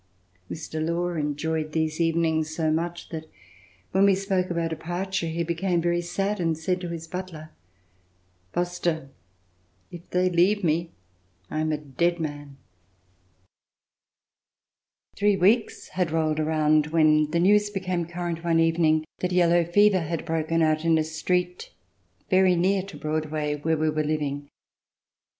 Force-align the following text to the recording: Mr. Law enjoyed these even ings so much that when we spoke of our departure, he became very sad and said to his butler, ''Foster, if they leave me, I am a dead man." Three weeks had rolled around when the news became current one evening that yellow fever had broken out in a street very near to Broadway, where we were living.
Mr. 0.49 0.83
Law 0.83 1.09
enjoyed 1.13 1.73
these 1.73 2.01
even 2.01 2.25
ings 2.25 2.55
so 2.55 2.71
much 2.71 3.09
that 3.09 3.29
when 3.91 4.03
we 4.05 4.15
spoke 4.15 4.49
of 4.49 4.57
our 4.57 4.67
departure, 4.67 5.27
he 5.27 5.43
became 5.43 5.79
very 5.79 6.01
sad 6.01 6.39
and 6.39 6.57
said 6.57 6.81
to 6.81 6.89
his 6.89 7.07
butler, 7.07 7.51
''Foster, 8.51 9.09
if 9.91 10.09
they 10.09 10.27
leave 10.27 10.63
me, 10.63 10.89
I 11.51 11.59
am 11.59 11.71
a 11.71 11.77
dead 11.77 12.19
man." 12.19 12.57
Three 15.15 15.37
weeks 15.37 15.89
had 15.89 16.09
rolled 16.09 16.39
around 16.39 16.87
when 16.87 17.29
the 17.29 17.39
news 17.39 17.69
became 17.69 18.07
current 18.07 18.43
one 18.43 18.59
evening 18.59 19.05
that 19.19 19.31
yellow 19.31 19.63
fever 19.63 20.01
had 20.01 20.25
broken 20.25 20.63
out 20.63 20.83
in 20.83 20.97
a 20.97 21.03
street 21.03 21.69
very 22.27 22.55
near 22.55 22.81
to 22.81 22.97
Broadway, 22.97 23.57
where 23.57 23.77
we 23.77 23.91
were 23.91 24.03
living. 24.03 24.47